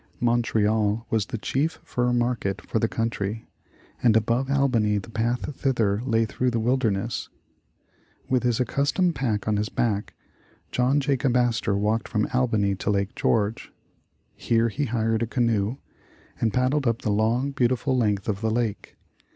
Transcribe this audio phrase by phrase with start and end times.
[0.19, 3.45] Montreal was the chief fur market of the coun try,
[4.01, 7.29] and above Albany the path thither lay through the wilderness.
[8.27, 10.15] With his accustomed pack on his back,
[10.71, 13.71] John Jacob Astor walked from Albany to Lake George.
[13.73, 15.77] 62 The Fur Business Here he hired a canoe,
[16.39, 18.97] and paddled up the long, beautiful length of the lake.